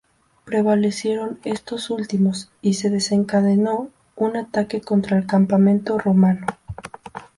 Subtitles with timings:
[0.45, 6.47] Prevalecieron estos últimos, y se desencadenó un ataque contra el campamento romano.